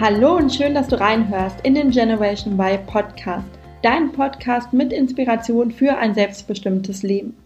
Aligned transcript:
Hallo 0.00 0.34
und 0.34 0.50
schön, 0.50 0.72
dass 0.72 0.88
du 0.88 0.98
reinhörst 0.98 1.60
in 1.62 1.74
den 1.74 1.90
Generation 1.90 2.58
Y 2.58 2.86
Podcast, 2.86 3.46
dein 3.82 4.12
Podcast 4.12 4.72
mit 4.72 4.94
Inspiration 4.94 5.70
für 5.70 5.98
ein 5.98 6.14
selbstbestimmtes 6.14 7.02
Leben. 7.02 7.36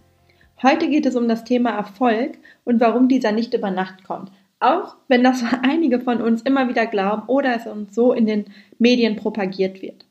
Heute 0.62 0.88
geht 0.88 1.04
es 1.04 1.16
um 1.16 1.26
das 1.26 1.42
Thema 1.42 1.70
Erfolg 1.70 2.38
und 2.62 2.78
warum 2.78 3.08
dieser 3.08 3.32
nicht 3.32 3.54
über 3.54 3.72
Nacht 3.72 4.04
kommt. 4.04 4.30
Auch 4.60 4.94
wenn 5.08 5.24
das 5.24 5.42
einige 5.64 5.98
von 5.98 6.22
uns 6.22 6.42
immer 6.42 6.68
wieder 6.68 6.86
glauben 6.86 7.24
oder 7.26 7.56
es 7.56 7.66
uns 7.66 7.92
so 7.92 8.12
in 8.12 8.24
den 8.24 8.44
Medien 8.78 9.16
propagiert 9.16 9.82
wird. 9.82 10.06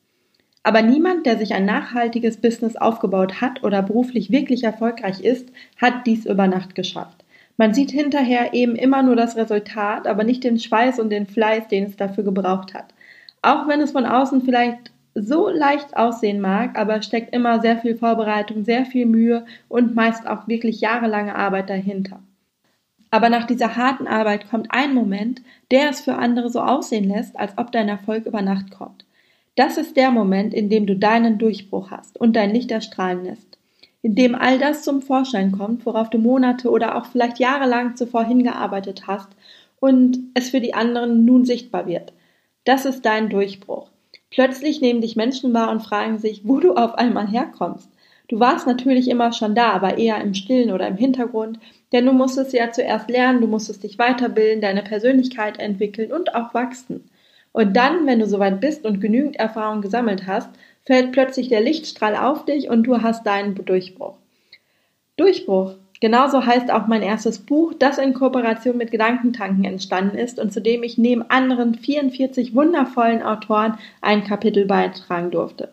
Aber 0.63 0.81
niemand, 0.81 1.25
der 1.25 1.37
sich 1.37 1.53
ein 1.53 1.63
nachhaltiges 1.63 2.41
Business 2.41 2.75
aufgebaut 2.75 3.39
hat 3.39 3.63
oder 3.63 3.81
beruflich 3.81 4.31
wirklich 4.33 4.65
erfolgreich 4.65 5.21
ist, 5.21 5.47
hat 5.81 6.05
dies 6.05 6.25
über 6.25 6.47
Nacht 6.47 6.75
geschafft. 6.75 7.22
Man 7.57 7.73
sieht 7.73 7.91
hinterher 7.91 8.53
eben 8.53 8.75
immer 8.75 9.03
nur 9.03 9.15
das 9.15 9.35
Resultat, 9.35 10.07
aber 10.07 10.23
nicht 10.23 10.43
den 10.43 10.57
Schweiß 10.57 10.99
und 10.99 11.09
den 11.09 11.27
Fleiß, 11.27 11.67
den 11.67 11.85
es 11.85 11.95
dafür 11.95 12.23
gebraucht 12.23 12.73
hat. 12.73 12.93
Auch 13.41 13.67
wenn 13.67 13.81
es 13.81 13.91
von 13.91 14.05
außen 14.05 14.41
vielleicht 14.41 14.91
so 15.13 15.49
leicht 15.49 15.95
aussehen 15.95 16.41
mag, 16.41 16.77
aber 16.77 17.03
steckt 17.03 17.35
immer 17.35 17.61
sehr 17.61 17.77
viel 17.77 17.95
Vorbereitung, 17.95 18.63
sehr 18.63 18.85
viel 18.85 19.05
Mühe 19.05 19.45
und 19.69 19.93
meist 19.93 20.27
auch 20.27 20.47
wirklich 20.47 20.81
jahrelange 20.81 21.35
Arbeit 21.35 21.69
dahinter. 21.69 22.19
Aber 23.11 23.29
nach 23.29 23.45
dieser 23.45 23.75
harten 23.75 24.07
Arbeit 24.07 24.49
kommt 24.49 24.69
ein 24.71 24.95
Moment, 24.95 25.43
der 25.69 25.91
es 25.91 26.01
für 26.01 26.15
andere 26.15 26.49
so 26.49 26.61
aussehen 26.61 27.07
lässt, 27.07 27.37
als 27.39 27.55
ob 27.59 27.71
dein 27.71 27.87
Erfolg 27.87 28.25
über 28.25 28.41
Nacht 28.41 28.71
kommt. 28.71 29.05
Das 29.55 29.77
ist 29.77 29.95
der 29.97 30.09
Moment, 30.09 30.55
in 30.55 30.67
dem 30.67 30.87
du 30.87 30.95
deinen 30.95 31.37
Durchbruch 31.37 31.91
hast 31.91 32.19
und 32.19 32.35
dein 32.35 32.49
Licht 32.49 32.71
erstrahlen 32.71 33.23
lässt 33.23 33.59
in 34.03 34.15
dem 34.15 34.35
all 34.35 34.59
das 34.59 34.83
zum 34.83 35.01
Vorschein 35.01 35.53
kommt, 35.53 35.85
worauf 35.85 36.09
du 36.09 36.19
Monate 36.19 36.69
oder 36.69 36.97
auch 36.97 37.05
vielleicht 37.05 37.39
jahrelang 37.39 37.95
zuvor 37.95 38.25
hingearbeitet 38.25 39.07
hast 39.07 39.29
und 39.79 40.19
es 40.35 40.49
für 40.49 40.61
die 40.61 40.73
anderen 40.73 41.25
nun 41.25 41.45
sichtbar 41.45 41.87
wird. 41.87 42.13
Das 42.65 42.85
ist 42.85 43.05
dein 43.05 43.29
Durchbruch. 43.29 43.89
Plötzlich 44.29 44.81
nehmen 44.81 45.01
dich 45.01 45.15
Menschen 45.15 45.53
wahr 45.53 45.71
und 45.71 45.81
fragen 45.81 46.19
sich, 46.19 46.41
wo 46.43 46.59
du 46.59 46.73
auf 46.73 46.95
einmal 46.95 47.27
herkommst. 47.27 47.89
Du 48.27 48.39
warst 48.39 48.67
natürlich 48.67 49.09
immer 49.09 49.31
schon 49.31 49.55
da, 49.55 49.71
aber 49.71 49.97
eher 49.97 50.19
im 50.21 50.33
Stillen 50.33 50.71
oder 50.71 50.87
im 50.87 50.97
Hintergrund, 50.97 51.59
denn 51.91 52.05
du 52.05 52.13
musstest 52.13 52.51
ja 52.51 52.71
zuerst 52.71 53.09
lernen, 53.09 53.41
du 53.41 53.47
musstest 53.47 53.83
dich 53.83 53.99
weiterbilden, 53.99 54.61
deine 54.61 54.83
Persönlichkeit 54.83 55.59
entwickeln 55.59 56.11
und 56.11 56.35
auch 56.35 56.53
wachsen. 56.53 57.09
Und 57.53 57.77
dann, 57.77 58.05
wenn 58.07 58.19
du 58.19 58.25
soweit 58.25 58.59
bist 58.59 58.85
und 58.85 58.99
genügend 58.99 59.37
Erfahrung 59.37 59.81
gesammelt 59.81 60.25
hast, 60.25 60.49
fällt 60.85 61.11
plötzlich 61.11 61.49
der 61.49 61.61
Lichtstrahl 61.61 62.15
auf 62.15 62.45
dich 62.45 62.69
und 62.69 62.83
du 62.83 63.01
hast 63.01 63.25
deinen 63.25 63.55
Durchbruch. 63.55 64.15
Durchbruch. 65.17 65.75
Genauso 66.01 66.45
heißt 66.45 66.69
auch 66.69 66.87
mein 66.87 67.01
erstes 67.01 67.39
Buch, 67.39 67.73
das 67.73 67.97
in 67.97 68.13
Kooperation 68.13 68.75
mit 68.75 68.91
Gedankentanken 68.91 69.63
entstanden 69.63 70.17
ist 70.17 70.37
und 70.37 70.51
zu 70.51 70.61
dem 70.61 70.83
ich 70.83 70.97
neben 70.97 71.21
anderen 71.29 71.75
44 71.75 72.53
wundervollen 72.53 73.23
Autoren 73.23 73.77
ein 74.01 74.25
Kapitel 74.25 74.65
beitragen 74.65 75.31
durfte. 75.31 75.71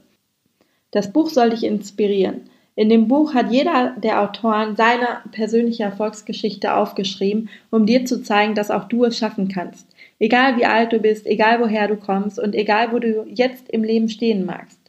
Das 0.92 1.12
Buch 1.12 1.30
soll 1.30 1.50
dich 1.50 1.64
inspirieren. 1.64 2.42
In 2.76 2.88
dem 2.88 3.08
Buch 3.08 3.34
hat 3.34 3.50
jeder 3.50 3.96
der 3.96 4.22
Autoren 4.22 4.76
seine 4.76 5.22
persönliche 5.32 5.82
Erfolgsgeschichte 5.82 6.74
aufgeschrieben, 6.74 7.48
um 7.70 7.84
dir 7.84 8.04
zu 8.06 8.22
zeigen, 8.22 8.54
dass 8.54 8.70
auch 8.70 8.84
du 8.84 9.04
es 9.04 9.18
schaffen 9.18 9.48
kannst. 9.48 9.88
Egal 10.18 10.56
wie 10.56 10.64
alt 10.64 10.92
du 10.92 10.98
bist, 10.98 11.26
egal 11.26 11.60
woher 11.60 11.88
du 11.88 11.96
kommst 11.96 12.38
und 12.38 12.54
egal 12.54 12.92
wo 12.92 12.98
du 12.98 13.26
jetzt 13.28 13.68
im 13.68 13.82
Leben 13.82 14.08
stehen 14.08 14.46
magst. 14.46 14.79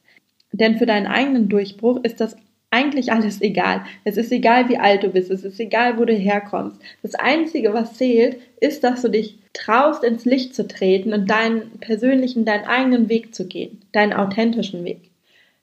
Denn 0.52 0.78
für 0.78 0.86
deinen 0.86 1.08
eigenen 1.08 1.50
Durchbruch 1.50 2.04
ist 2.04 2.20
das 2.20 2.36
eigentlich 2.72 3.12
alles 3.12 3.42
egal. 3.42 3.84
Es 4.06 4.18
ist 4.18 4.32
egal, 4.32 4.70
wie 4.70 4.78
alt 4.78 5.04
du 5.04 5.10
bist. 5.10 5.30
Es 5.30 5.44
ist 5.44 5.60
egal, 5.60 5.98
wo 5.98 6.06
du 6.06 6.14
herkommst. 6.14 6.80
Das 7.04 7.16
Einzige, 7.16 7.74
was 7.74 7.96
zählt, 7.96 8.38
ist, 8.60 8.84
dass 8.84 9.02
du 9.02 9.10
dich 9.10 9.38
traust, 9.54 10.04
ins 10.04 10.24
Licht 10.24 10.56
zu 10.56 10.68
treten 10.68 11.14
und 11.14 11.30
deinen 11.30 11.72
persönlichen, 11.80 12.46
deinen 12.46 12.66
eigenen 12.66 13.10
Weg 13.10 13.36
zu 13.36 13.46
gehen. 13.46 13.82
Deinen 13.92 14.14
authentischen 14.14 14.86
Weg. 14.86 15.02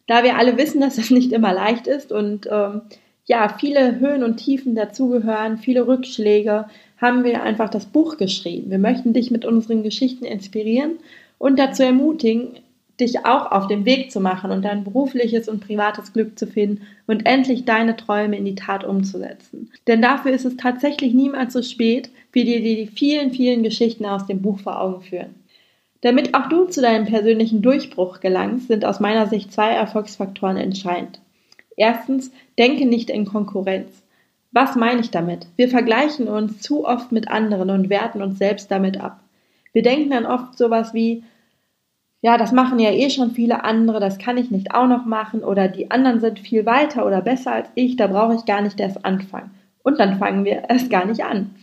Da 0.07 0.23
wir 0.23 0.37
alle 0.37 0.57
wissen, 0.59 0.81
dass 0.81 0.97
das 0.97 1.11
nicht 1.11 1.33
immer 1.33 1.53
leicht 1.53 1.87
ist 1.87 2.13
und 2.13 2.47
ähm, 2.51 2.83
ja, 3.25 3.55
viele 3.59 4.01
Höhen 4.01 4.23
und 4.23 4.39
Tiefen 4.39 4.75
dazugehören, 4.75 5.59
viele 5.59 5.87
Rückschläge, 5.87 6.67
haben 6.97 7.25
wir 7.25 7.43
einfach 7.43 7.69
das 7.69 7.87
Buch 7.87 8.17
geschrieben. 8.17 8.71
Wir 8.71 8.79
möchten 8.79 9.13
dich 9.13 9.31
mit 9.31 9.45
unseren 9.45 9.83
Geschichten 9.83 10.25
inspirieren 10.25 10.93
und 11.37 11.59
dazu 11.59 11.83
ermutigen, 11.83 12.59
dich 13.01 13.25
auch 13.25 13.53
auf 13.53 13.67
den 13.67 13.85
Weg 13.85 14.11
zu 14.11 14.21
machen 14.21 14.51
und 14.51 14.65
dein 14.65 14.85
berufliches 14.85 15.49
und 15.49 15.61
privates 15.61 16.13
Glück 16.13 16.39
zu 16.39 16.47
finden 16.47 16.87
und 17.07 17.27
endlich 17.27 17.65
deine 17.65 17.97
Träume 17.97 18.37
in 18.37 18.45
die 18.45 18.55
Tat 18.55 18.85
umzusetzen. 18.85 19.71
Denn 19.87 20.03
dafür 20.03 20.33
ist 20.33 20.45
es 20.45 20.57
tatsächlich 20.57 21.15
niemals 21.15 21.53
so 21.53 21.63
spät, 21.63 22.11
wie 22.33 22.45
dir 22.45 22.61
die 22.61 22.87
vielen, 22.87 23.33
vielen 23.33 23.63
Geschichten 23.63 24.05
aus 24.05 24.27
dem 24.27 24.43
Buch 24.43 24.61
vor 24.61 24.81
Augen 24.81 25.03
führen. 25.03 25.35
Damit 26.01 26.35
auch 26.35 26.49
du 26.49 26.67
zu 26.67 26.81
deinem 26.81 27.07
persönlichen 27.07 27.63
Durchbruch 27.63 28.21
gelangst, 28.21 28.69
sind 28.69 28.85
aus 28.85 29.01
meiner 29.01 29.27
Sicht 29.27 29.53
zwei 29.53 29.71
Erfolgsfaktoren 29.71 30.57
entscheidend. 30.57 31.21
Erstens, 31.77 32.31
denke 32.59 32.87
nicht 32.87 33.11
in 33.11 33.25
Konkurrenz. 33.25 34.03
Was 34.51 34.77
meine 34.77 35.01
ich 35.01 35.11
damit? 35.11 35.47
Wir 35.57 35.69
vergleichen 35.69 36.29
uns 36.29 36.61
zu 36.61 36.87
oft 36.87 37.13
mit 37.13 37.29
anderen 37.29 37.71
und 37.71 37.91
werten 37.91 38.23
uns 38.23 38.39
selbst 38.39 38.71
damit 38.71 39.01
ab. 39.01 39.21
Wir 39.73 39.83
denken 39.83 40.11
dann 40.11 40.27
oft 40.27 40.57
sowas 40.57 40.95
wie, 40.95 41.23
ja, 42.21 42.37
das 42.37 42.53
machen 42.53 42.79
ja 42.79 42.91
eh 42.91 43.11
schon 43.11 43.31
viele 43.31 43.65
andere, 43.65 44.01
das 44.01 44.19
kann 44.19 44.37
ich 44.37 44.51
nicht 44.51 44.75
auch 44.75 44.89
noch 44.89 45.07
machen 45.07 45.45
oder 45.45 45.69
die 45.69 45.91
anderen 45.91 46.21
sind 46.21 46.41
viel 46.41 46.67
weiter 46.67 47.07
oder 47.07 47.23
besser 47.23 47.53
als 47.53 47.69
ich, 47.75 47.97
da 47.97 48.09
brauche 48.09 48.35
ich 48.35 48.45
gar 48.45 48.61
nicht 48.61 48.81
erst 48.81 49.05
anfangen. 49.05 49.51
Und 49.83 50.01
dann 50.01 50.19
fangen 50.19 50.45
wir 50.45 50.65
erst 50.69 50.91
gar 50.91 51.05
nicht 51.05 51.25
an. 51.25 51.55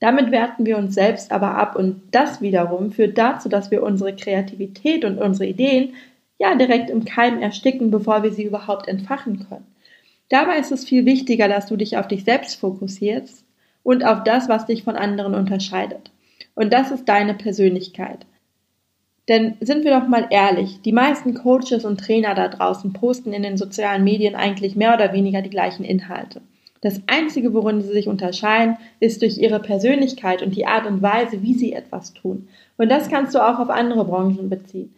Damit 0.00 0.32
werten 0.32 0.66
wir 0.66 0.78
uns 0.78 0.94
selbst 0.94 1.30
aber 1.30 1.56
ab 1.56 1.76
und 1.76 2.02
das 2.10 2.40
wiederum 2.40 2.90
führt 2.90 3.16
dazu, 3.16 3.48
dass 3.48 3.70
wir 3.70 3.84
unsere 3.84 4.16
Kreativität 4.16 5.04
und 5.04 5.18
unsere 5.18 5.48
Ideen 5.48 5.94
ja 6.38 6.56
direkt 6.56 6.90
im 6.90 7.04
Keim 7.04 7.40
ersticken, 7.40 7.92
bevor 7.92 8.24
wir 8.24 8.32
sie 8.32 8.42
überhaupt 8.42 8.88
entfachen 8.88 9.46
können. 9.48 9.66
Dabei 10.28 10.58
ist 10.58 10.72
es 10.72 10.84
viel 10.84 11.04
wichtiger, 11.04 11.46
dass 11.46 11.66
du 11.66 11.76
dich 11.76 11.98
auf 11.98 12.08
dich 12.08 12.24
selbst 12.24 12.58
fokussierst 12.58 13.44
und 13.84 14.04
auf 14.04 14.24
das, 14.24 14.48
was 14.48 14.66
dich 14.66 14.82
von 14.82 14.96
anderen 14.96 15.34
unterscheidet. 15.34 16.10
Und 16.56 16.72
das 16.72 16.90
ist 16.90 17.08
deine 17.08 17.34
Persönlichkeit. 17.34 18.26
Denn 19.28 19.54
sind 19.60 19.84
wir 19.84 19.98
doch 19.98 20.08
mal 20.08 20.26
ehrlich, 20.30 20.80
die 20.82 20.92
meisten 20.92 21.34
Coaches 21.34 21.84
und 21.84 22.00
Trainer 22.00 22.34
da 22.34 22.48
draußen 22.48 22.92
posten 22.92 23.32
in 23.32 23.42
den 23.42 23.56
sozialen 23.56 24.02
Medien 24.02 24.34
eigentlich 24.34 24.74
mehr 24.74 24.94
oder 24.94 25.12
weniger 25.12 25.42
die 25.42 25.50
gleichen 25.50 25.84
Inhalte. 25.84 26.42
Das 26.80 27.00
Einzige, 27.06 27.54
worin 27.54 27.80
sie 27.80 27.92
sich 27.92 28.08
unterscheiden, 28.08 28.76
ist 28.98 29.22
durch 29.22 29.38
ihre 29.38 29.60
Persönlichkeit 29.60 30.42
und 30.42 30.56
die 30.56 30.66
Art 30.66 30.86
und 30.86 31.00
Weise, 31.00 31.40
wie 31.40 31.54
sie 31.54 31.72
etwas 31.72 32.12
tun. 32.12 32.48
Und 32.76 32.90
das 32.90 33.08
kannst 33.08 33.36
du 33.36 33.38
auch 33.38 33.60
auf 33.60 33.70
andere 33.70 34.04
Branchen 34.04 34.50
beziehen. 34.50 34.92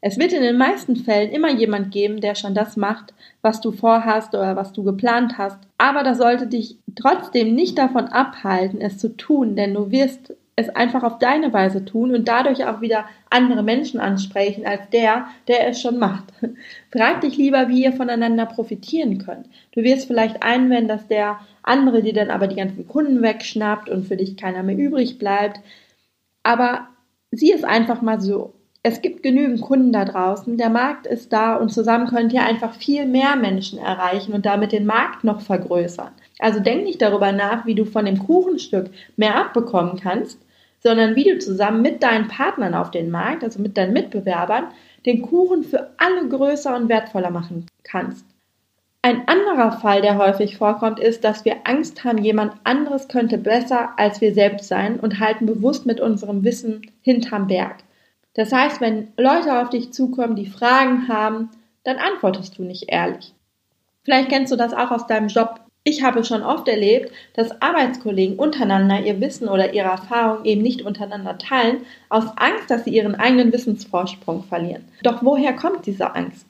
Es 0.00 0.18
wird 0.18 0.32
in 0.32 0.42
den 0.42 0.58
meisten 0.58 0.96
Fällen 0.96 1.30
immer 1.30 1.50
jemand 1.50 1.92
geben, 1.92 2.20
der 2.20 2.34
schon 2.34 2.54
das 2.54 2.76
macht, 2.76 3.14
was 3.40 3.60
du 3.60 3.70
vorhast 3.70 4.34
oder 4.34 4.56
was 4.56 4.72
du 4.72 4.82
geplant 4.82 5.38
hast. 5.38 5.58
Aber 5.78 6.02
das 6.02 6.18
sollte 6.18 6.48
dich 6.48 6.76
trotzdem 6.96 7.54
nicht 7.54 7.78
davon 7.78 8.08
abhalten, 8.08 8.80
es 8.82 8.98
zu 8.98 9.16
tun, 9.16 9.54
denn 9.54 9.72
du 9.72 9.92
wirst 9.92 10.34
es 10.56 10.68
einfach 10.68 11.02
auf 11.02 11.18
deine 11.18 11.52
Weise 11.52 11.84
tun 11.84 12.14
und 12.14 12.28
dadurch 12.28 12.64
auch 12.64 12.80
wieder 12.80 13.06
andere 13.28 13.62
Menschen 13.62 13.98
ansprechen 13.98 14.66
als 14.66 14.88
der, 14.90 15.26
der 15.48 15.68
es 15.68 15.80
schon 15.80 15.98
macht. 15.98 16.32
Frag 16.92 17.22
dich 17.22 17.36
lieber, 17.36 17.68
wie 17.68 17.82
ihr 17.84 17.92
voneinander 17.92 18.46
profitieren 18.46 19.18
könnt. 19.18 19.48
Du 19.72 19.82
wirst 19.82 20.06
vielleicht 20.06 20.42
einwenden, 20.42 20.88
dass 20.88 21.08
der 21.08 21.40
andere 21.62 22.02
dir 22.02 22.12
dann 22.12 22.30
aber 22.30 22.46
die 22.46 22.56
ganzen 22.56 22.86
Kunden 22.86 23.22
wegschnappt 23.22 23.88
und 23.88 24.06
für 24.06 24.16
dich 24.16 24.36
keiner 24.36 24.62
mehr 24.62 24.76
übrig 24.76 25.18
bleibt. 25.18 25.60
Aber 26.44 26.88
sieh 27.32 27.52
es 27.52 27.64
einfach 27.64 28.00
mal 28.00 28.20
so. 28.20 28.54
Es 28.86 29.00
gibt 29.00 29.22
genügend 29.22 29.62
Kunden 29.62 29.92
da 29.92 30.04
draußen, 30.04 30.58
der 30.58 30.68
Markt 30.68 31.06
ist 31.06 31.32
da 31.32 31.56
und 31.56 31.72
zusammen 31.72 32.06
könnt 32.06 32.34
ihr 32.34 32.42
einfach 32.42 32.74
viel 32.74 33.06
mehr 33.06 33.34
Menschen 33.34 33.78
erreichen 33.78 34.34
und 34.34 34.44
damit 34.44 34.72
den 34.72 34.84
Markt 34.84 35.24
noch 35.24 35.40
vergrößern. 35.40 36.12
Also 36.44 36.60
denk 36.60 36.84
nicht 36.84 37.00
darüber 37.00 37.32
nach, 37.32 37.64
wie 37.64 37.74
du 37.74 37.86
von 37.86 38.04
dem 38.04 38.18
Kuchenstück 38.18 38.90
mehr 39.16 39.34
abbekommen 39.34 39.98
kannst, 39.98 40.38
sondern 40.78 41.16
wie 41.16 41.24
du 41.24 41.38
zusammen 41.38 41.80
mit 41.80 42.02
deinen 42.02 42.28
Partnern 42.28 42.74
auf 42.74 42.90
den 42.90 43.10
Markt, 43.10 43.42
also 43.42 43.62
mit 43.62 43.78
deinen 43.78 43.94
Mitbewerbern, 43.94 44.66
den 45.06 45.22
Kuchen 45.22 45.64
für 45.64 45.92
alle 45.96 46.28
größer 46.28 46.76
und 46.76 46.90
wertvoller 46.90 47.30
machen 47.30 47.64
kannst. 47.82 48.26
Ein 49.00 49.26
anderer 49.26 49.72
Fall, 49.72 50.02
der 50.02 50.18
häufig 50.18 50.58
vorkommt, 50.58 51.00
ist, 51.00 51.24
dass 51.24 51.46
wir 51.46 51.56
Angst 51.64 52.04
haben, 52.04 52.18
jemand 52.18 52.52
anderes 52.64 53.08
könnte 53.08 53.38
besser 53.38 53.94
als 53.96 54.20
wir 54.20 54.34
selbst 54.34 54.68
sein 54.68 55.00
und 55.00 55.20
halten 55.20 55.46
bewusst 55.46 55.86
mit 55.86 55.98
unserem 55.98 56.44
Wissen 56.44 56.82
hinterm 57.00 57.46
Berg. 57.46 57.76
Das 58.34 58.52
heißt, 58.52 58.82
wenn 58.82 59.08
Leute 59.16 59.62
auf 59.62 59.70
dich 59.70 59.94
zukommen, 59.94 60.36
die 60.36 60.50
Fragen 60.50 61.08
haben, 61.08 61.48
dann 61.84 61.96
antwortest 61.96 62.58
du 62.58 62.64
nicht 62.64 62.90
ehrlich. 62.90 63.32
Vielleicht 64.02 64.28
kennst 64.28 64.52
du 64.52 64.56
das 64.56 64.74
auch 64.74 64.90
aus 64.90 65.06
deinem 65.06 65.28
Job. 65.28 65.63
Ich 65.86 66.02
habe 66.02 66.24
schon 66.24 66.42
oft 66.42 66.66
erlebt, 66.66 67.12
dass 67.34 67.60
Arbeitskollegen 67.60 68.38
untereinander 68.38 69.04
ihr 69.04 69.20
Wissen 69.20 69.48
oder 69.48 69.74
ihre 69.74 69.88
Erfahrung 69.88 70.46
eben 70.46 70.62
nicht 70.62 70.80
untereinander 70.80 71.36
teilen, 71.36 71.84
aus 72.08 72.24
Angst, 72.36 72.70
dass 72.70 72.84
sie 72.84 72.96
ihren 72.96 73.14
eigenen 73.14 73.52
Wissensvorsprung 73.52 74.44
verlieren. 74.44 74.88
Doch 75.02 75.22
woher 75.22 75.52
kommt 75.52 75.84
diese 75.84 76.14
Angst? 76.14 76.46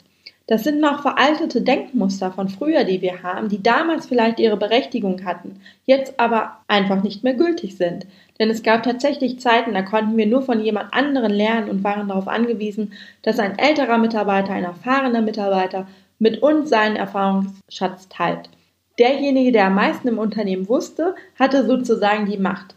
Das 0.47 0.63
sind 0.63 0.81
noch 0.81 1.03
veraltete 1.03 1.63
Denkmuster 1.63 2.31
von 2.31 2.49
früher, 2.49 2.85
die 2.85 3.03
wir 3.03 3.25
haben, 3.25 3.49
die 3.49 3.61
damals 3.61 4.07
vielleicht 4.07 4.39
ihre 4.39 4.57
Berechtigung 4.57 5.25
hatten, 5.25 5.61
jetzt 5.85 6.21
aber 6.21 6.59
einfach 6.69 7.03
nicht 7.03 7.25
mehr 7.25 7.35
gültig 7.35 7.77
sind. 7.77 8.07
Denn 8.39 8.51
es 8.51 8.63
gab 8.63 8.85
tatsächlich 8.85 9.41
Zeiten, 9.41 9.75
da 9.75 9.83
konnten 9.83 10.17
wir 10.17 10.27
nur 10.27 10.43
von 10.43 10.61
jemand 10.61 10.95
anderen 10.95 11.33
lernen 11.33 11.71
und 11.71 11.83
waren 11.83 12.07
darauf 12.07 12.29
angewiesen, 12.29 12.93
dass 13.23 13.41
ein 13.41 13.59
älterer 13.59 13.99
Mitarbeiter, 13.99 14.53
ein 14.53 14.65
erfahrener 14.65 15.23
Mitarbeiter 15.23 15.89
mit 16.21 16.41
uns 16.41 16.71
seinen 16.71 16.95
Erfahrungsschatz 16.95 18.09
teilt. 18.09 18.49
Derjenige, 18.99 19.53
der 19.53 19.67
am 19.67 19.75
meisten 19.75 20.09
im 20.09 20.19
Unternehmen 20.19 20.69
wusste, 20.69 21.15
hatte 21.39 21.67
sozusagen 21.67 22.27
die 22.27 22.39
Macht. 22.39 22.77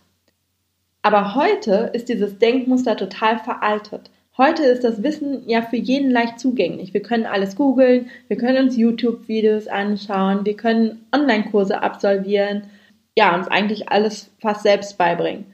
Aber 1.04 1.36
heute 1.36 1.92
ist 1.94 2.10
dieses 2.10 2.40
Denkmuster 2.40 2.98
total 2.98 3.40
veraltet. 3.40 4.10
Heute 4.38 4.64
ist 4.64 4.84
das 4.84 5.02
Wissen 5.04 5.48
ja 5.48 5.62
für 5.62 5.78
jeden 5.78 6.12
leicht 6.12 6.40
zugänglich. 6.40 6.94
Wir 6.94 7.02
können 7.02 7.26
alles 7.26 7.56
googeln, 7.56 8.10
wir 8.28 8.38
können 8.38 8.66
uns 8.66 8.78
YouTube-Videos 8.78 9.68
anschauen, 9.68 10.46
wir 10.46 10.56
können 10.56 11.06
Online-Kurse 11.12 11.82
absolvieren, 11.82 12.64
ja, 13.16 13.36
uns 13.36 13.48
eigentlich 13.48 13.90
alles 13.90 14.30
fast 14.40 14.62
selbst 14.62 14.98
beibringen. 14.98 15.46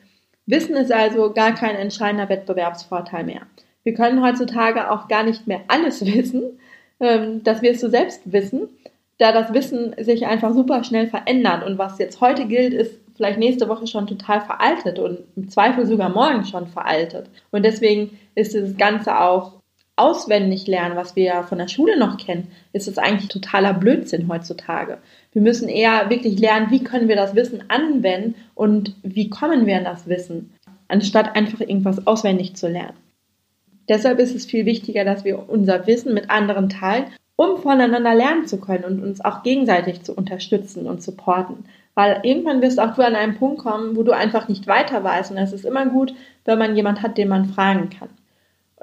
Wissen 0.46 0.76
ist 0.76 0.92
also 0.92 1.32
gar 1.32 1.54
kein 1.54 1.76
entscheidender 1.76 2.28
Wettbewerbsvorteil 2.28 3.24
mehr. 3.24 3.44
Wir 3.84 3.94
können 3.94 4.22
heutzutage 4.22 4.92
auch 4.92 5.08
gar 5.08 5.24
nicht 5.24 5.48
mehr 5.48 5.62
alles 5.70 6.06
wissen, 6.14 6.60
ähm, 7.00 7.44
dass 7.44 7.62
wir 7.62 7.72
es 7.72 7.80
so 7.80 7.90
selbst 7.90 8.22
wissen, 8.26 8.70
da 9.18 9.32
das 9.32 9.54
Wissen 9.54 9.96
sich 10.00 10.26
einfach 10.26 10.54
super 10.54 10.84
schnell 10.84 11.08
verändert 11.08 11.66
und 11.66 11.78
was 11.78 12.00
jetzt 12.00 12.20
heute 12.22 12.46
gilt, 12.46 12.74
ist 12.74 13.00
vielleicht 13.16 13.40
nächste 13.40 13.70
Woche 13.70 13.88
schon 13.88 14.08
total 14.08 14.42
veraltet 14.42 15.00
und 15.00 15.20
im 15.36 15.50
Zweifel 15.50 15.86
sogar 15.86 16.10
morgen 16.10 16.46
schon 16.46 16.68
veraltet. 16.68 17.30
Und 17.52 17.64
deswegen 17.64 18.18
ist 18.36 18.56
das 18.56 18.76
Ganze 18.78 19.20
auch 19.20 19.54
auswendig 19.96 20.66
lernen, 20.66 20.96
was 20.96 21.16
wir 21.16 21.24
ja 21.24 21.44
von 21.44 21.60
der 21.60 21.68
Schule 21.68 22.00
noch 22.00 22.18
kennen, 22.18 22.48
ist 22.72 22.88
es 22.88 22.98
eigentlich 22.98 23.30
totaler 23.30 23.74
Blödsinn 23.74 24.28
heutzutage. 24.28 24.98
Wir 25.32 25.42
müssen 25.42 25.70
eher 25.70 26.10
wirklich 26.10 26.40
lernen, 26.40 26.72
wie 26.72 26.84
können 26.84 27.08
wir 27.08 27.16
das 27.16 27.36
Wissen 27.36 27.64
anwenden 27.70 28.36
und 28.56 28.96
wie 29.04 29.30
kommen 29.30 29.68
wir 29.68 29.78
an 29.78 29.84
das 29.84 30.08
Wissen, 30.08 30.52
anstatt 30.88 31.36
einfach 31.36 31.60
irgendwas 31.60 32.08
auswendig 32.08 32.56
zu 32.56 32.68
lernen. 32.68 32.98
Deshalb 33.88 34.20
ist 34.20 34.34
es 34.34 34.46
viel 34.46 34.66
wichtiger, 34.66 35.04
dass 35.06 35.26
wir 35.26 35.50
unser 35.50 35.86
Wissen 35.86 36.14
mit 36.14 36.30
anderen 36.30 36.70
teilen, 36.70 37.06
um 37.36 37.58
voneinander 37.58 38.14
lernen 38.14 38.46
zu 38.46 38.60
können 38.60 38.84
und 38.84 39.04
uns 39.04 39.24
auch 39.24 39.44
gegenseitig 39.44 40.04
zu 40.04 40.14
unterstützen 40.14 40.88
und 40.88 41.02
supporten. 41.02 41.66
Weil 41.96 42.22
irgendwann 42.24 42.62
wirst 42.62 42.80
auch 42.80 42.96
du 42.96 43.06
an 43.06 43.16
einen 43.16 43.36
Punkt 43.36 43.60
kommen, 43.60 43.96
wo 43.96 44.04
du 44.04 44.12
einfach 44.12 44.48
nicht 44.48 44.68
weiter 44.68 45.04
weißt. 45.04 45.32
Und 45.32 45.38
es 45.38 45.54
ist 45.54 45.66
immer 45.66 45.86
gut, 45.86 46.14
wenn 46.46 46.60
man 46.60 46.76
jemand 46.76 47.02
hat, 47.02 47.18
den 47.18 47.30
man 47.30 47.46
fragen 47.46 47.90
kann. 47.90 48.10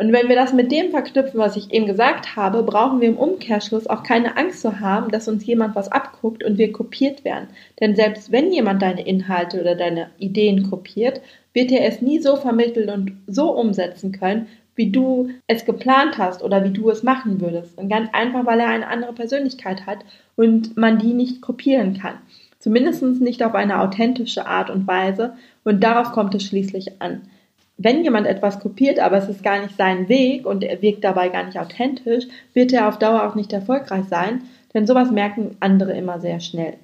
Und 0.01 0.15
wenn 0.15 0.31
wir 0.31 0.37
das 0.37 0.55
mit 0.55 0.73
dem 0.73 0.91
verknüpfen, 0.93 1.39
was 1.39 1.57
ich 1.57 1.73
eben 1.73 1.85
gesagt 1.85 2.35
habe, 2.35 2.63
brauchen 2.63 3.03
wir 3.03 3.09
im 3.09 3.19
Umkehrschluss 3.19 3.87
auch 3.87 4.03
keine 4.03 4.39
Angst 4.39 4.63
zu 4.63 4.81
haben, 4.81 5.11
dass 5.11 5.29
uns 5.29 5.45
jemand 5.45 5.77
was 5.77 5.93
abguckt 5.93 6.43
und 6.43 6.57
wir 6.57 6.73
kopiert 6.73 7.23
werden. 7.23 7.49
Denn 7.81 7.95
selbst 7.97 8.33
wenn 8.33 8.51
jemand 8.51 8.81
deine 8.81 9.07
Inhalte 9.07 9.61
oder 9.61 9.75
deine 9.75 10.09
Ideen 10.17 10.71
kopiert, 10.71 11.21
wird 11.53 11.71
er 11.71 11.87
es 11.87 12.01
nie 12.01 12.19
so 12.19 12.37
vermitteln 12.37 12.89
und 12.89 13.13
so 13.27 13.51
umsetzen 13.51 14.13
können, 14.13 14.47
wie 14.81 14.91
du 14.91 15.29
es 15.47 15.67
geplant 15.67 16.17
hast 16.17 16.43
oder 16.43 16.65
wie 16.65 16.71
du 16.71 16.89
es 16.89 17.03
machen 17.03 17.39
würdest. 17.39 17.77
Und 17.77 17.91
ganz 17.91 18.09
einfach, 18.15 18.47
weil 18.47 18.61
er 18.61 18.69
eine 18.69 18.89
andere 18.89 19.13
Persönlichkeit 19.13 19.85
hat 19.85 19.99
und 20.37 20.75
man 20.79 20.99
die 20.99 21.13
nicht 21.13 21.43
kopieren 21.43 21.99
kann. 21.99 22.15
Zumindest 22.59 23.03
nicht 23.03 23.43
auf 23.43 23.55
eine 23.55 23.83
authentische 23.83 24.47
Art 24.47 24.71
und 24.71 24.87
Weise. 24.87 25.35
Und 25.65 25.85
darauf 25.85 26.13
kommt 26.13 26.35
es 26.35 26.45
schließlich 26.45 27.03
an. 27.03 27.21
Wenn 27.77 28.05
jemand 28.05 28.27
etwas 28.27 28.59
kopiert, 28.59 29.01
aber 29.01 29.19
es 29.19 29.29
ist 29.29 29.43
gar 29.43 29.61
nicht 29.61 29.77
sein 29.77 30.09
Weg 30.09 30.47
und 30.47 30.65
er 30.65 30.81
wirkt 30.81 31.05
dabei 31.05 31.29
gar 31.29 31.45
nicht 31.45 31.59
authentisch, 31.59 32.25
wird 32.55 32.73
er 32.73 32.89
auf 32.89 32.99
Dauer 32.99 33.27
auch 33.27 33.35
nicht 33.35 33.53
erfolgreich 33.53 34.07
sein, 34.09 34.45
denn 34.73 34.87
sowas 34.87 35.11
merken 35.11 35.59
andere 35.61 35.93
immer 35.93 36.21
sehr 36.21 36.41
schnell. 36.41 36.75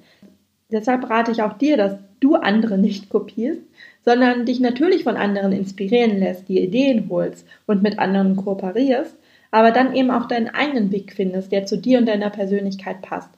Deshalb 0.71 1.09
rate 1.09 1.31
ich 1.31 1.41
auch 1.41 1.57
dir, 1.57 1.77
dass 1.77 1.95
du 2.19 2.35
andere 2.35 2.77
nicht 2.77 3.09
kopierst, 3.09 3.61
sondern 4.07 4.45
dich 4.45 4.61
natürlich 4.61 5.03
von 5.03 5.17
anderen 5.17 5.51
inspirieren 5.51 6.17
lässt, 6.17 6.47
die 6.47 6.61
Ideen 6.61 7.09
holst 7.09 7.45
und 7.65 7.83
mit 7.83 7.99
anderen 7.99 8.37
kooperierst, 8.37 9.13
aber 9.51 9.71
dann 9.71 9.93
eben 9.93 10.11
auch 10.11 10.29
deinen 10.29 10.47
eigenen 10.47 10.93
Weg 10.93 11.11
findest, 11.11 11.51
der 11.51 11.65
zu 11.65 11.77
dir 11.77 11.99
und 11.99 12.05
deiner 12.05 12.29
Persönlichkeit 12.29 13.01
passt. 13.01 13.29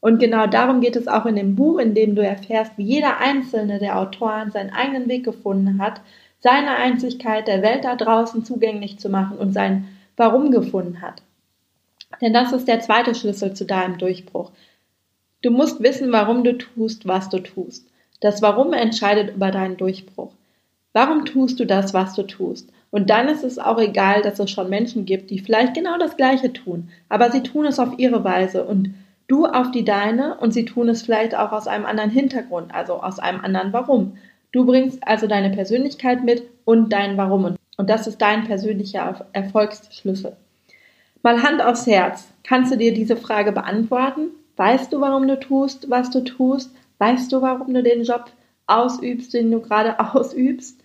Und 0.00 0.18
genau 0.18 0.46
darum 0.46 0.80
geht 0.80 0.96
es 0.96 1.08
auch 1.08 1.26
in 1.26 1.36
dem 1.36 1.56
Buch, 1.56 1.78
in 1.78 1.92
dem 1.92 2.14
du 2.14 2.22
erfährst, 2.26 2.72
wie 2.78 2.84
jeder 2.84 3.18
einzelne 3.18 3.80
der 3.80 3.98
Autoren 3.98 4.50
seinen 4.50 4.70
eigenen 4.70 5.10
Weg 5.10 5.24
gefunden 5.24 5.78
hat, 5.78 6.00
seine 6.38 6.76
Einzigkeit 6.76 7.46
der 7.46 7.60
Welt 7.60 7.84
da 7.84 7.94
draußen 7.94 8.46
zugänglich 8.46 8.98
zu 8.98 9.10
machen 9.10 9.36
und 9.36 9.52
sein 9.52 9.88
Warum 10.16 10.50
gefunden 10.50 11.02
hat. 11.02 11.20
Denn 12.22 12.32
das 12.32 12.54
ist 12.54 12.66
der 12.66 12.80
zweite 12.80 13.14
Schlüssel 13.14 13.52
zu 13.52 13.66
deinem 13.66 13.98
Durchbruch. 13.98 14.52
Du 15.42 15.50
musst 15.50 15.82
wissen, 15.82 16.12
warum 16.12 16.44
du 16.44 16.56
tust, 16.56 17.06
was 17.06 17.28
du 17.28 17.40
tust. 17.40 17.86
Das 18.20 18.42
Warum 18.42 18.72
entscheidet 18.72 19.34
über 19.34 19.50
deinen 19.50 19.76
Durchbruch. 19.76 20.32
Warum 20.92 21.24
tust 21.24 21.60
du 21.60 21.66
das, 21.66 21.94
was 21.94 22.14
du 22.14 22.22
tust? 22.22 22.70
Und 22.90 23.10
dann 23.10 23.28
ist 23.28 23.44
es 23.44 23.58
auch 23.58 23.78
egal, 23.78 24.22
dass 24.22 24.38
es 24.38 24.50
schon 24.50 24.70
Menschen 24.70 25.04
gibt, 25.04 25.30
die 25.30 25.38
vielleicht 25.38 25.74
genau 25.74 25.98
das 25.98 26.16
Gleiche 26.16 26.52
tun, 26.52 26.88
aber 27.08 27.30
sie 27.30 27.42
tun 27.42 27.66
es 27.66 27.78
auf 27.78 27.98
ihre 27.98 28.24
Weise 28.24 28.64
und 28.64 28.94
du 29.26 29.44
auf 29.46 29.70
die 29.70 29.84
deine 29.84 30.38
und 30.38 30.52
sie 30.52 30.64
tun 30.64 30.88
es 30.88 31.02
vielleicht 31.02 31.36
auch 31.36 31.52
aus 31.52 31.68
einem 31.68 31.84
anderen 31.84 32.10
Hintergrund, 32.10 32.74
also 32.74 32.94
aus 32.94 33.18
einem 33.18 33.44
anderen 33.44 33.72
Warum. 33.72 34.16
Du 34.52 34.64
bringst 34.64 35.06
also 35.06 35.26
deine 35.26 35.50
Persönlichkeit 35.50 36.24
mit 36.24 36.42
und 36.64 36.92
dein 36.92 37.18
Warum 37.18 37.56
und 37.76 37.90
das 37.90 38.06
ist 38.06 38.20
dein 38.20 38.44
persönlicher 38.44 39.26
Erfolgsschlüssel. 39.32 40.36
Mal 41.22 41.42
Hand 41.42 41.62
aufs 41.62 41.86
Herz. 41.86 42.28
Kannst 42.42 42.72
du 42.72 42.76
dir 42.76 42.94
diese 42.94 43.16
Frage 43.16 43.52
beantworten? 43.52 44.30
Weißt 44.56 44.92
du, 44.92 45.00
warum 45.00 45.28
du 45.28 45.38
tust, 45.38 45.90
was 45.90 46.10
du 46.10 46.22
tust? 46.22 46.74
Weißt 46.98 47.32
du, 47.32 47.42
warum 47.42 47.72
du 47.74 47.82
den 47.82 48.02
Job 48.02 48.26
ausübst, 48.66 49.34
den 49.34 49.50
du 49.50 49.60
gerade 49.60 49.98
ausübst? 50.14 50.80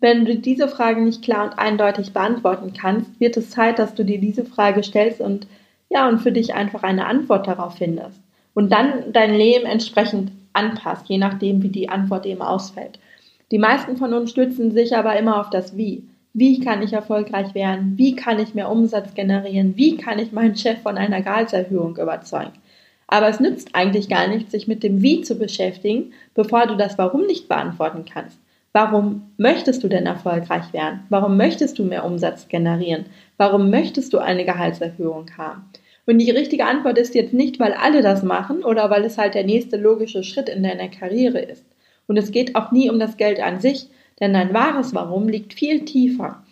Wenn 0.00 0.24
du 0.24 0.36
diese 0.36 0.66
Frage 0.68 1.02
nicht 1.02 1.22
klar 1.22 1.44
und 1.44 1.58
eindeutig 1.58 2.12
beantworten 2.12 2.72
kannst, 2.72 3.20
wird 3.20 3.36
es 3.36 3.50
Zeit, 3.50 3.78
dass 3.78 3.94
du 3.94 4.04
dir 4.04 4.18
diese 4.18 4.44
Frage 4.44 4.82
stellst 4.82 5.20
und 5.20 5.46
ja, 5.90 6.08
und 6.08 6.20
für 6.20 6.32
dich 6.32 6.54
einfach 6.54 6.82
eine 6.82 7.06
Antwort 7.06 7.46
darauf 7.46 7.76
findest. 7.76 8.20
Und 8.54 8.70
dann 8.72 9.12
dein 9.12 9.34
Leben 9.34 9.66
entsprechend 9.66 10.32
anpasst, 10.52 11.08
je 11.08 11.18
nachdem, 11.18 11.62
wie 11.62 11.68
die 11.68 11.88
Antwort 11.88 12.26
eben 12.26 12.42
ausfällt. 12.42 12.98
Die 13.50 13.58
meisten 13.58 13.96
von 13.96 14.14
uns 14.14 14.30
stützen 14.30 14.70
sich 14.70 14.96
aber 14.96 15.18
immer 15.18 15.40
auf 15.40 15.50
das 15.50 15.76
Wie. 15.76 16.04
Wie 16.32 16.60
kann 16.60 16.82
ich 16.82 16.92
erfolgreich 16.92 17.54
werden? 17.54 17.94
Wie 17.96 18.14
kann 18.14 18.38
ich 18.38 18.54
mehr 18.54 18.70
Umsatz 18.70 19.14
generieren? 19.14 19.76
Wie 19.76 19.96
kann 19.96 20.20
ich 20.20 20.30
meinen 20.30 20.56
Chef 20.56 20.80
von 20.82 20.96
einer 20.96 21.22
Gehaltserhöhung 21.22 21.96
überzeugen? 21.96 22.52
Aber 23.12 23.28
es 23.28 23.40
nützt 23.40 23.74
eigentlich 23.74 24.08
gar 24.08 24.28
nichts, 24.28 24.52
sich 24.52 24.68
mit 24.68 24.84
dem 24.84 25.02
Wie 25.02 25.20
zu 25.22 25.34
beschäftigen, 25.34 26.12
bevor 26.34 26.68
du 26.68 26.76
das 26.76 26.96
Warum 26.96 27.26
nicht 27.26 27.48
beantworten 27.48 28.04
kannst. 28.10 28.38
Warum 28.72 29.32
möchtest 29.36 29.82
du 29.82 29.88
denn 29.88 30.06
erfolgreich 30.06 30.72
werden? 30.72 31.00
Warum 31.08 31.36
möchtest 31.36 31.80
du 31.80 31.84
mehr 31.84 32.04
Umsatz 32.04 32.46
generieren? 32.46 33.06
Warum 33.36 33.68
möchtest 33.68 34.12
du 34.12 34.18
eine 34.18 34.44
Gehaltserhöhung 34.44 35.26
haben? 35.36 35.64
Und 36.06 36.18
die 36.18 36.30
richtige 36.30 36.66
Antwort 36.66 36.98
ist 36.98 37.16
jetzt 37.16 37.34
nicht, 37.34 37.58
weil 37.58 37.72
alle 37.72 38.00
das 38.00 38.22
machen 38.22 38.64
oder 38.64 38.90
weil 38.90 39.04
es 39.04 39.18
halt 39.18 39.34
der 39.34 39.44
nächste 39.44 39.76
logische 39.76 40.22
Schritt 40.22 40.48
in 40.48 40.62
deiner 40.62 40.88
Karriere 40.88 41.40
ist. 41.40 41.64
Und 42.06 42.16
es 42.16 42.30
geht 42.30 42.54
auch 42.54 42.70
nie 42.70 42.90
um 42.90 43.00
das 43.00 43.16
Geld 43.16 43.40
an 43.40 43.58
sich, 43.58 43.88
denn 44.20 44.32
dein 44.34 44.54
wahres 44.54 44.94
Warum 44.94 45.28
liegt 45.28 45.52
viel 45.52 45.84
tiefer. 45.84 46.44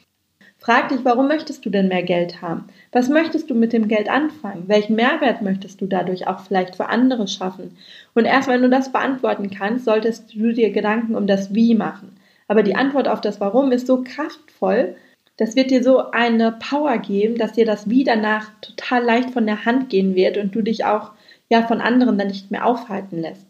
Frag 0.60 0.88
dich, 0.88 1.04
warum 1.04 1.28
möchtest 1.28 1.64
du 1.64 1.70
denn 1.70 1.86
mehr 1.86 2.02
Geld 2.02 2.42
haben? 2.42 2.64
Was 2.90 3.08
möchtest 3.08 3.48
du 3.48 3.54
mit 3.54 3.72
dem 3.72 3.86
Geld 3.86 4.10
anfangen? 4.10 4.64
Welchen 4.66 4.96
Mehrwert 4.96 5.40
möchtest 5.40 5.80
du 5.80 5.86
dadurch 5.86 6.26
auch 6.26 6.40
vielleicht 6.40 6.74
für 6.74 6.88
andere 6.88 7.28
schaffen? 7.28 7.76
Und 8.14 8.24
erst 8.24 8.48
wenn 8.48 8.62
du 8.62 8.68
das 8.68 8.90
beantworten 8.90 9.50
kannst, 9.50 9.84
solltest 9.84 10.34
du 10.34 10.52
dir 10.52 10.70
Gedanken 10.70 11.14
um 11.14 11.28
das 11.28 11.54
Wie 11.54 11.76
machen. 11.76 12.16
Aber 12.48 12.64
die 12.64 12.74
Antwort 12.74 13.06
auf 13.06 13.20
das 13.20 13.40
Warum 13.40 13.70
ist 13.70 13.86
so 13.86 14.02
kraftvoll, 14.02 14.96
das 15.36 15.54
wird 15.54 15.70
dir 15.70 15.84
so 15.84 16.10
eine 16.10 16.50
Power 16.50 16.98
geben, 16.98 17.38
dass 17.38 17.52
dir 17.52 17.64
das 17.64 17.88
Wie 17.88 18.02
danach 18.02 18.50
total 18.60 19.04
leicht 19.04 19.30
von 19.30 19.46
der 19.46 19.64
Hand 19.64 19.88
gehen 19.88 20.16
wird 20.16 20.36
und 20.36 20.54
du 20.54 20.62
dich 20.62 20.84
auch 20.84 21.12
ja 21.48 21.62
von 21.66 21.80
anderen 21.80 22.18
dann 22.18 22.26
nicht 22.26 22.50
mehr 22.50 22.66
aufhalten 22.66 23.20
lässt. 23.20 23.47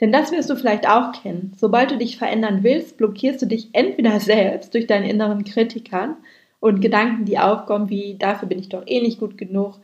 Denn 0.00 0.12
das 0.12 0.30
wirst 0.30 0.50
du 0.50 0.56
vielleicht 0.56 0.88
auch 0.88 1.12
kennen. 1.12 1.52
Sobald 1.56 1.90
du 1.90 1.96
dich 1.96 2.18
verändern 2.18 2.62
willst, 2.62 2.96
blockierst 2.96 3.40
du 3.42 3.46
dich 3.46 3.70
entweder 3.72 4.20
selbst 4.20 4.74
durch 4.74 4.86
deinen 4.86 5.08
inneren 5.08 5.44
Kritikern 5.44 6.16
und 6.60 6.80
Gedanken, 6.80 7.24
die 7.24 7.38
aufkommen, 7.38 7.88
wie 7.88 8.16
dafür 8.18 8.48
bin 8.48 8.58
ich 8.58 8.68
doch 8.68 8.82
eh 8.86 9.00
nicht 9.00 9.20
gut 9.20 9.38
genug. 9.38 9.78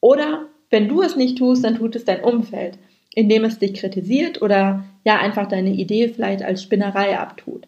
Oder 0.00 0.46
wenn 0.70 0.88
du 0.88 1.02
es 1.02 1.16
nicht 1.16 1.38
tust, 1.38 1.64
dann 1.64 1.76
tut 1.76 1.96
es 1.96 2.04
dein 2.04 2.22
Umfeld, 2.22 2.78
indem 3.14 3.44
es 3.44 3.58
dich 3.58 3.74
kritisiert 3.74 4.42
oder 4.42 4.84
ja 5.04 5.18
einfach 5.18 5.48
deine 5.48 5.70
Idee 5.70 6.08
vielleicht 6.08 6.42
als 6.42 6.62
Spinnerei 6.62 7.18
abtut. 7.18 7.66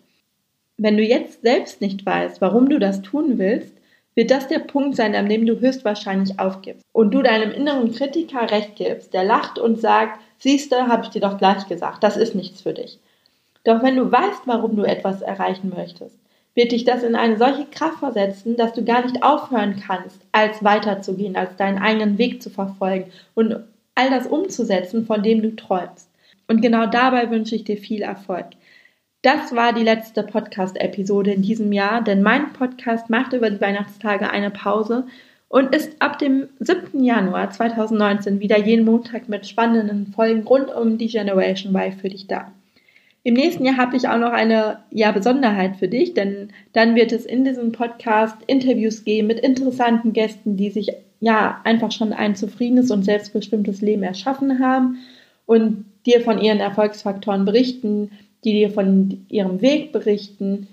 Wenn 0.76 0.96
du 0.96 1.02
jetzt 1.02 1.42
selbst 1.42 1.80
nicht 1.80 2.04
weißt, 2.04 2.40
warum 2.40 2.68
du 2.68 2.78
das 2.78 3.02
tun 3.02 3.38
willst, 3.38 3.74
wird 4.14 4.30
das 4.30 4.48
der 4.48 4.58
Punkt 4.58 4.96
sein, 4.96 5.14
an 5.14 5.28
dem 5.28 5.46
du 5.46 5.60
höchstwahrscheinlich 5.60 6.38
aufgibst 6.38 6.84
und 6.92 7.12
du 7.12 7.22
deinem 7.22 7.52
inneren 7.52 7.92
Kritiker 7.92 8.50
recht 8.50 8.76
gibst, 8.76 9.14
der 9.14 9.24
lacht 9.24 9.58
und 9.58 9.80
sagt, 9.80 10.20
siehste, 10.40 10.88
habe 10.88 11.04
ich 11.04 11.10
dir 11.10 11.20
doch 11.20 11.38
gleich 11.38 11.68
gesagt, 11.68 12.02
das 12.02 12.16
ist 12.16 12.34
nichts 12.34 12.62
für 12.62 12.74
dich. 12.74 12.98
Doch 13.64 13.82
wenn 13.82 13.96
du 13.96 14.10
weißt, 14.10 14.42
warum 14.46 14.74
du 14.74 14.82
etwas 14.82 15.22
erreichen 15.22 15.72
möchtest, 15.74 16.18
wird 16.54 16.72
dich 16.72 16.84
das 16.84 17.02
in 17.02 17.14
eine 17.14 17.36
solche 17.38 17.66
Kraft 17.66 17.98
versetzen, 17.98 18.56
dass 18.56 18.72
du 18.72 18.84
gar 18.84 19.02
nicht 19.02 19.22
aufhören 19.22 19.80
kannst, 19.86 20.20
als 20.32 20.64
weiterzugehen, 20.64 21.36
als 21.36 21.56
deinen 21.56 21.78
eigenen 21.78 22.18
Weg 22.18 22.42
zu 22.42 22.50
verfolgen 22.50 23.12
und 23.34 23.56
all 23.94 24.10
das 24.10 24.26
umzusetzen, 24.26 25.06
von 25.06 25.22
dem 25.22 25.42
du 25.42 25.54
träumst. 25.54 26.08
Und 26.48 26.62
genau 26.62 26.86
dabei 26.86 27.30
wünsche 27.30 27.54
ich 27.54 27.64
dir 27.64 27.76
viel 27.76 28.02
Erfolg. 28.02 28.46
Das 29.22 29.54
war 29.54 29.74
die 29.74 29.84
letzte 29.84 30.22
Podcast-Episode 30.22 31.32
in 31.32 31.42
diesem 31.42 31.72
Jahr, 31.72 32.02
denn 32.02 32.22
mein 32.22 32.54
Podcast 32.54 33.10
macht 33.10 33.34
über 33.34 33.50
die 33.50 33.60
Weihnachtstage 33.60 34.30
eine 34.30 34.50
Pause 34.50 35.06
und 35.50 35.74
ist 35.74 36.00
ab 36.00 36.18
dem 36.20 36.48
7. 36.60 37.02
Januar 37.02 37.50
2019 37.50 38.38
wieder 38.38 38.56
jeden 38.56 38.84
Montag 38.84 39.28
mit 39.28 39.46
spannenden 39.48 40.06
Folgen 40.06 40.44
rund 40.44 40.72
um 40.72 40.96
die 40.96 41.08
Generation 41.08 41.74
Y 41.74 41.92
für 41.92 42.08
dich 42.08 42.28
da. 42.28 42.52
Im 43.24 43.34
nächsten 43.34 43.64
Jahr 43.64 43.76
habe 43.76 43.96
ich 43.96 44.08
auch 44.08 44.18
noch 44.18 44.32
eine 44.32 44.78
ja, 44.92 45.10
Besonderheit 45.10 45.76
für 45.76 45.88
dich, 45.88 46.14
denn 46.14 46.50
dann 46.72 46.94
wird 46.94 47.10
es 47.10 47.26
in 47.26 47.44
diesem 47.44 47.72
Podcast 47.72 48.36
Interviews 48.46 49.04
geben 49.04 49.26
mit 49.26 49.40
interessanten 49.40 50.12
Gästen, 50.12 50.56
die 50.56 50.70
sich 50.70 50.92
ja 51.18 51.60
einfach 51.64 51.90
schon 51.90 52.12
ein 52.12 52.36
zufriedenes 52.36 52.92
und 52.92 53.04
selbstbestimmtes 53.04 53.80
Leben 53.80 54.04
erschaffen 54.04 54.60
haben 54.60 54.98
und 55.46 55.84
dir 56.06 56.20
von 56.20 56.40
ihren 56.40 56.60
Erfolgsfaktoren 56.60 57.44
berichten, 57.44 58.12
die 58.44 58.52
dir 58.52 58.70
von 58.70 59.26
ihrem 59.28 59.60
Weg 59.60 59.90
berichten, 59.90 60.68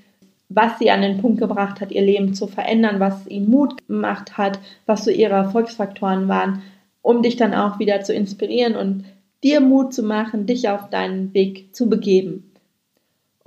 was 0.49 0.79
sie 0.79 0.91
an 0.91 1.01
den 1.01 1.19
Punkt 1.19 1.39
gebracht 1.39 1.81
hat, 1.81 1.91
ihr 1.91 2.01
Leben 2.01 2.33
zu 2.33 2.47
verändern, 2.47 2.99
was 2.99 3.27
ihnen 3.27 3.49
Mut 3.49 3.85
gemacht 3.87 4.37
hat, 4.37 4.59
was 4.85 5.03
so 5.03 5.11
ihre 5.11 5.33
Erfolgsfaktoren 5.33 6.27
waren, 6.27 6.61
um 7.01 7.21
dich 7.21 7.35
dann 7.35 7.53
auch 7.53 7.79
wieder 7.79 8.01
zu 8.01 8.13
inspirieren 8.13 8.75
und 8.75 9.05
dir 9.43 9.59
Mut 9.61 9.93
zu 9.93 10.03
machen, 10.03 10.45
dich 10.45 10.69
auf 10.69 10.89
deinen 10.89 11.33
Weg 11.33 11.75
zu 11.75 11.89
begeben. 11.89 12.46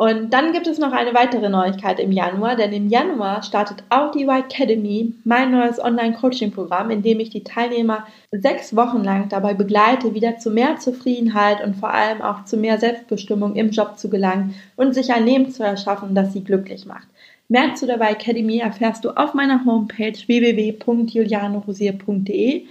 Und 0.00 0.32
dann 0.32 0.54
gibt 0.54 0.66
es 0.66 0.78
noch 0.78 0.92
eine 0.92 1.12
weitere 1.12 1.50
Neuigkeit 1.50 2.00
im 2.00 2.10
Januar, 2.10 2.56
denn 2.56 2.72
im 2.72 2.88
Januar 2.88 3.42
startet 3.42 3.84
auch 3.90 4.12
die 4.12 4.22
Y 4.22 4.38
Academy, 4.38 5.12
mein 5.24 5.50
neues 5.50 5.78
Online-Coaching-Programm, 5.78 6.90
in 6.90 7.02
dem 7.02 7.20
ich 7.20 7.28
die 7.28 7.44
Teilnehmer 7.44 8.06
sechs 8.30 8.74
Wochen 8.74 9.04
lang 9.04 9.28
dabei 9.28 9.52
begleite, 9.52 10.14
wieder 10.14 10.38
zu 10.38 10.50
mehr 10.50 10.78
Zufriedenheit 10.78 11.62
und 11.62 11.76
vor 11.76 11.92
allem 11.92 12.22
auch 12.22 12.46
zu 12.46 12.56
mehr 12.56 12.78
Selbstbestimmung 12.78 13.56
im 13.56 13.72
Job 13.72 13.98
zu 13.98 14.08
gelangen 14.08 14.54
und 14.74 14.94
sich 14.94 15.12
ein 15.12 15.26
Leben 15.26 15.50
zu 15.50 15.64
erschaffen, 15.64 16.14
das 16.14 16.32
sie 16.32 16.44
glücklich 16.44 16.86
macht. 16.86 17.08
Mehr 17.48 17.74
zu 17.74 17.84
der 17.84 17.96
Y 17.96 18.12
Academy 18.12 18.60
erfährst 18.60 19.04
du 19.04 19.10
auf 19.10 19.34
meiner 19.34 19.66
Homepage 19.66 20.14
www.julianerosier.de 20.14 22.64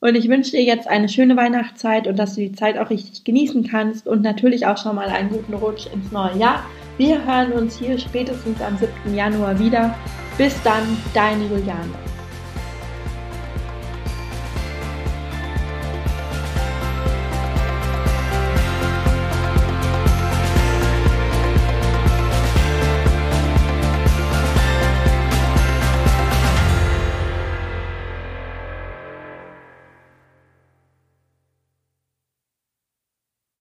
und 0.00 0.14
ich 0.14 0.28
wünsche 0.28 0.52
dir 0.52 0.62
jetzt 0.62 0.88
eine 0.88 1.08
schöne 1.08 1.36
Weihnachtszeit 1.36 2.06
und 2.06 2.18
dass 2.18 2.34
du 2.34 2.42
die 2.42 2.52
Zeit 2.52 2.78
auch 2.78 2.90
richtig 2.90 3.24
genießen 3.24 3.66
kannst 3.66 4.06
und 4.06 4.22
natürlich 4.22 4.66
auch 4.66 4.76
schon 4.76 4.96
mal 4.96 5.08
einen 5.08 5.30
guten 5.30 5.54
Rutsch 5.54 5.86
ins 5.92 6.12
neue 6.12 6.36
Jahr. 6.36 6.64
Wir 6.98 7.24
hören 7.24 7.52
uns 7.52 7.78
hier 7.78 7.98
spätestens 7.98 8.60
am 8.60 8.76
7. 8.78 9.14
Januar 9.14 9.58
wieder. 9.58 9.94
Bis 10.38 10.60
dann, 10.62 10.84
deine 11.14 11.44
Juliane. 11.44 12.15